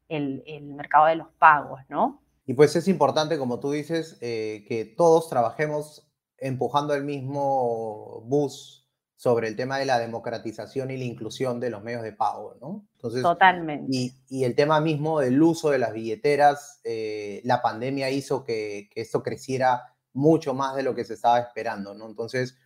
el, 0.10 0.64
mercado 0.64 1.06
de 1.08 1.16
los 1.16 1.28
pagos, 1.38 1.82
¿no? 1.90 2.22
Y 2.46 2.54
pues 2.54 2.76
es 2.76 2.88
importante, 2.88 3.38
como 3.38 3.60
tú 3.60 3.72
dices, 3.72 4.18
eh, 4.22 4.66
que 4.68 4.86
todos 4.86 5.30
trabajemos 5.30 6.10
empujando 6.38 6.94
el 6.94 7.04
mismo 7.04 8.22
bus 8.26 8.83
sobre 9.16 9.48
el 9.48 9.56
tema 9.56 9.78
de 9.78 9.86
la 9.86 10.00
democratización 10.00 10.92
y 10.92 10.98
la 10.98 11.04
inclusión 11.04 11.60
de 11.60 11.70
los 11.70 11.84
medios 11.84 12.04
de 12.04 12.14
pago, 12.14 12.58
¿no? 12.60 12.86
Entonces, 12.96 13.22
Totalmente. 13.22 13.88
Y, 13.90 14.44
el 14.44 14.56
tema 14.56 14.82
mismo 14.82 15.20
del 15.20 15.42
uso 15.42 15.70
de 15.70 15.80
las 15.80 15.94
billeteras, 15.94 16.82
eh, 16.84 17.42
la 17.44 17.62
pandemia 17.62 18.10
hizo 18.10 18.44
que, 18.44 18.90
esto 18.96 19.24
creciera 19.24 19.96
mucho 20.14 20.54
más 20.54 20.76
de 20.76 20.84
lo 20.84 20.96
que 20.96 21.06
se 21.06 21.14
estaba 21.14 21.40
esperando, 21.40 21.94
¿no? 21.94 22.08
Entonces, 22.08 22.58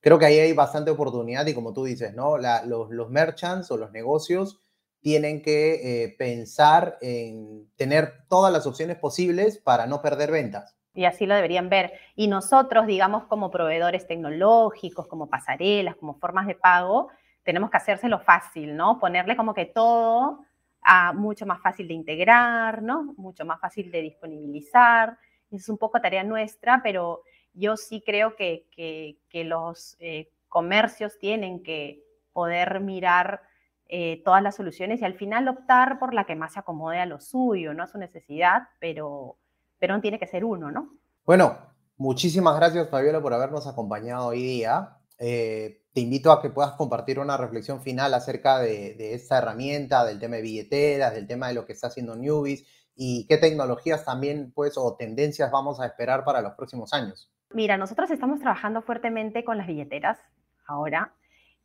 creo 0.00 0.18
que 0.18 0.26
ahí 0.26 0.38
hay 0.38 0.52
bastante 0.52 0.90
oportunidad 0.90 1.46
y 1.46 1.54
como 1.54 1.72
tú 1.72 1.84
dices, 1.84 2.14
¿no? 2.14 2.38
los, 2.38 2.90
los 2.90 3.10
merchants 3.10 3.70
o 3.70 3.76
los 3.76 3.92
negocios 3.92 4.60
tienen 5.00 5.42
que 5.42 6.04
eh, 6.04 6.16
pensar 6.18 6.98
en 7.00 7.70
tener 7.76 8.24
todas 8.28 8.52
las 8.52 8.66
opciones 8.66 8.96
posibles 8.96 9.58
para 9.58 9.86
no 9.86 10.02
perder 10.02 10.30
ventas 10.30 10.75
y 10.96 11.04
así 11.04 11.26
lo 11.26 11.34
deberían 11.34 11.68
ver. 11.68 11.92
Y 12.16 12.26
nosotros, 12.26 12.86
digamos, 12.86 13.24
como 13.24 13.50
proveedores 13.50 14.06
tecnológicos, 14.06 15.06
como 15.06 15.28
pasarelas, 15.28 15.94
como 15.96 16.14
formas 16.14 16.46
de 16.46 16.54
pago, 16.54 17.10
tenemos 17.42 17.70
que 17.70 17.76
hacérselo 17.76 18.18
fácil, 18.18 18.74
¿no? 18.74 18.98
Ponerle 18.98 19.36
como 19.36 19.52
que 19.52 19.66
todo 19.66 20.40
a 20.80 21.12
mucho 21.12 21.44
más 21.44 21.60
fácil 21.60 21.86
de 21.86 21.94
integrar, 21.94 22.82
¿no? 22.82 23.14
Mucho 23.18 23.44
más 23.44 23.60
fácil 23.60 23.90
de 23.90 24.00
disponibilizar. 24.00 25.18
Es 25.50 25.68
un 25.68 25.76
poco 25.76 26.00
tarea 26.00 26.24
nuestra, 26.24 26.80
pero 26.82 27.22
yo 27.52 27.76
sí 27.76 28.02
creo 28.04 28.34
que, 28.34 28.66
que, 28.74 29.44
los 29.44 29.96
eh, 30.00 30.30
comercios 30.48 31.18
tienen 31.18 31.62
que 31.62 32.02
poder 32.32 32.80
mirar 32.80 33.42
eh, 33.86 34.22
todas 34.24 34.42
las 34.42 34.56
soluciones 34.56 35.02
y 35.02 35.04
al 35.04 35.14
final 35.14 35.46
optar 35.48 35.98
por 35.98 36.14
la 36.14 36.24
que 36.24 36.34
más 36.34 36.54
se 36.54 36.60
acomode 36.60 37.00
a 37.00 37.06
lo 37.06 37.20
suyo, 37.20 37.74
no 37.74 37.82
a 37.82 37.86
su 37.86 37.98
necesidad, 37.98 38.68
pero 38.80 39.36
pero 39.78 39.94
no 39.94 40.00
tiene 40.00 40.18
que 40.18 40.26
ser 40.26 40.44
uno, 40.44 40.70
¿no? 40.70 40.98
Bueno, 41.24 41.58
muchísimas 41.96 42.56
gracias 42.56 42.88
Fabiola 42.88 43.20
por 43.20 43.34
habernos 43.34 43.66
acompañado 43.66 44.28
hoy 44.28 44.42
día. 44.42 44.98
Eh, 45.18 45.82
te 45.92 46.00
invito 46.00 46.30
a 46.30 46.42
que 46.42 46.50
puedas 46.50 46.72
compartir 46.72 47.18
una 47.18 47.36
reflexión 47.36 47.80
final 47.80 48.12
acerca 48.12 48.58
de, 48.58 49.14
esta 49.14 49.38
herramienta, 49.38 50.04
del 50.04 50.20
tema 50.20 50.36
de 50.36 50.42
billeteras, 50.42 51.14
del 51.14 51.26
tema 51.26 51.48
de 51.48 51.54
lo 51.54 51.64
que 51.64 51.72
está 51.72 51.86
haciendo 51.86 52.14
Newbies 52.14 52.66
y 52.94 53.26
qué 53.26 53.38
tecnologías 53.38 54.04
también, 54.04 54.52
pues, 54.54 54.76
o 54.76 54.94
tendencias 54.96 55.50
vamos 55.50 55.80
a 55.80 55.86
esperar 55.86 56.24
para 56.24 56.42
los 56.42 56.52
próximos 56.52 56.92
años. 56.92 57.30
Mira, 57.50 57.78
nosotros 57.78 58.10
estamos 58.10 58.40
trabajando 58.40 58.82
fuertemente 58.82 59.42
con 59.44 59.56
las 59.56 59.66
billeteras 59.66 60.18
ahora, 60.66 61.14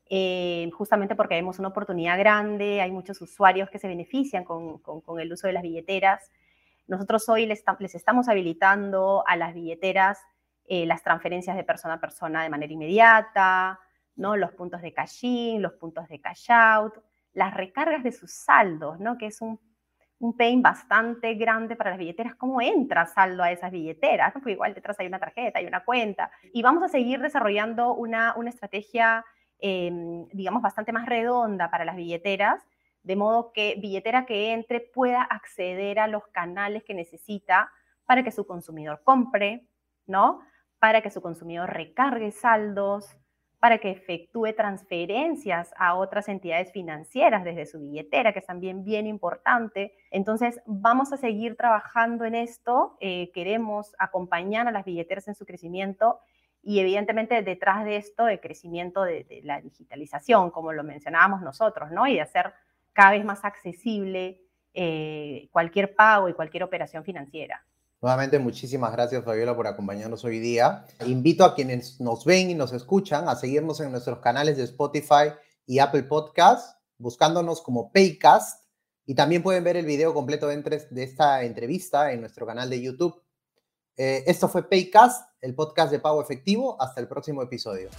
eh, 0.10 0.70
justamente 0.78 1.16
porque 1.16 1.36
vemos 1.36 1.60
una 1.60 1.70
oportunidad 1.70 2.18
grande, 2.18 2.82
hay 2.82 2.92
muchos 2.92 3.22
usuarios 3.22 3.70
que 3.70 3.80
se 3.80 3.88
benefician 3.88 4.44
con, 4.44 4.80
con 4.80 5.20
el 5.20 5.32
uso 5.32 5.48
de 5.48 5.54
las 5.54 5.64
billeteras. 5.64 6.32
Nosotros 6.88 7.28
hoy 7.30 7.46
les, 7.46 7.64
estamos 7.96 8.28
habilitando 8.30 9.24
a 9.28 9.36
las 9.36 9.54
billeteras 9.54 10.20
eh, 10.66 10.86
las 10.86 11.04
transferencias 11.04 11.56
de 11.56 11.64
persona 11.64 11.96
a 11.96 12.00
persona 12.00 12.44
de 12.44 12.50
manera 12.50 12.72
inmediata, 12.72 13.80
¿no? 14.16 14.38
los 14.38 14.52
puntos 14.54 14.82
de 14.82 14.94
cash 14.94 15.26
in, 15.26 15.62
los 15.62 15.74
puntos 15.74 16.08
de 16.08 16.20
cash 16.20 16.52
out, 16.52 16.94
las 17.34 17.54
recargas 17.54 18.04
de 18.04 18.12
sus 18.12 18.32
saldos, 18.32 19.00
¿no? 19.00 19.18
que 19.18 19.28
es 19.28 19.42
un, 19.42 19.60
un 20.20 20.38
pain 20.38 20.62
bastante 20.62 21.34
grande 21.34 21.76
para 21.76 21.92
las 21.92 22.00
billeteras. 22.00 22.36
¿Cómo 22.36 22.62
entra 22.62 23.06
saldo 23.08 23.44
a 23.44 23.52
esas 23.52 23.72
billeteras? 23.72 24.32
Porque 24.32 24.52
igual 24.52 24.74
detrás 24.74 25.00
hay 25.00 25.08
una 25.08 25.20
tarjeta, 25.20 25.60
hay 25.60 25.66
una 25.66 25.84
cuenta. 25.84 26.32
Y 26.54 26.62
vamos 26.62 26.84
a 26.84 26.88
seguir 26.88 27.20
desarrollando 27.20 27.94
una, 27.94 28.34
una 28.38 28.50
estrategia, 28.50 29.26
em, 29.60 30.28
digamos, 30.30 30.62
bastante 30.62 30.92
más 30.92 31.06
redonda 31.08 31.72
para 31.72 31.86
las 31.86 31.96
billeteras 31.96 32.64
de 33.04 33.16
modo 33.16 33.52
que 33.54 33.76
billetera 33.80 34.26
que 34.26 34.54
entre 34.54 34.80
pueda 34.80 35.24
acceder 35.24 36.00
a 36.00 36.08
los 36.08 36.28
canales 36.28 36.84
que 36.84 36.94
necesita 36.94 37.72
para 38.06 38.24
que 38.24 38.32
su 38.32 38.46
consumidor 38.46 39.02
compre, 39.04 39.68
¿no? 40.06 40.42
Para 40.80 41.02
que 41.02 41.10
su 41.10 41.22
consumidor 41.22 41.72
recargue 41.72 42.32
saldos, 42.32 43.18
para 43.62 43.78
que 43.78 43.92
efectúe 43.92 44.54
transferencias 44.56 45.72
a 45.78 45.94
otras 45.94 46.28
entidades 46.28 46.72
financieras 46.72 47.44
desde 47.44 47.68
su 47.68 47.80
billetera, 47.80 48.34
que 48.34 48.40
es 48.40 48.46
también 48.48 48.84
bien 48.84 49.06
importante. 49.06 49.94
Entonces, 50.10 50.60
vamos 50.66 51.14
a 51.14 51.18
seguir 51.18 51.56
trabajando 51.56 52.26
en 52.26 52.34
esto. 52.34 52.98
Eh, 53.00 53.32
queremos 53.36 53.96
acompañar 54.00 54.68
a 54.68 54.72
las 54.72 54.84
billeteras 54.84 55.28
en 55.28 55.36
su 55.36 55.46
crecimiento 55.46 56.22
y 56.64 56.80
evidentemente 56.80 57.44
detrás 57.44 57.86
de 57.86 57.98
esto 57.98 58.28
el 58.28 58.40
crecimiento 58.40 59.04
de, 59.04 59.42
la 59.44 59.62
digitalización, 59.62 60.50
como 60.50 60.74
lo 60.74 60.84
mencionábamos 60.84 61.42
nosotros, 61.42 61.92
¿no? 61.92 62.08
Y 62.08 62.16
de 62.16 62.22
hacer 62.22 62.54
cada 62.94 63.12
vez 63.12 63.26
más 63.26 63.44
accesible 63.44 64.42
eh, 64.74 65.50
cualquier 65.52 65.96
pago 65.96 66.30
y 66.30 66.34
cualquier 66.34 66.64
operación 66.64 67.04
financiera. 67.04 67.66
Nuevamente, 68.02 68.40
muchísimas 68.40 68.92
gracias, 68.94 69.24
Fabiola, 69.24 69.56
por 69.56 69.68
acompañarnos 69.68 70.24
hoy 70.26 70.40
día. 70.40 70.86
Invito 71.06 71.46
a 71.46 71.54
quienes 71.54 72.02
nos 72.02 72.26
ven 72.26 72.50
y 72.50 72.56
nos 72.56 72.74
escuchan 72.74 73.30
a 73.30 73.36
seguirnos 73.36 73.80
en 73.80 73.92
nuestros 73.92 74.20
canales 74.20 74.58
de 74.58 74.64
Spotify 74.64 75.34
y 75.68 75.80
Apple 75.80 76.04
Podcast, 76.04 76.80
buscándonos 76.98 77.62
como 77.62 77.92
Paycast. 77.92 78.66
Y 79.06 79.14
también 79.14 79.44
pueden 79.44 79.64
ver 79.64 79.78
el 79.78 79.86
video 79.86 80.14
completo 80.14 80.48
de, 80.48 80.64
esta 81.04 81.44
entrevista 81.44 82.12
en 82.12 82.22
nuestro 82.22 82.46
canal 82.46 82.70
de 82.70 82.82
YouTube. 82.82 83.22
Eh, 83.98 84.24
esto 84.26 84.48
fue 84.48 84.68
Paycast, 84.68 85.30
el 85.42 85.54
podcast 85.54 85.92
de 85.92 86.00
pago 86.00 86.22
efectivo. 86.22 86.82
Hasta 86.82 87.02
el 87.02 87.08
próximo 87.08 87.44
episodio. 87.44 87.90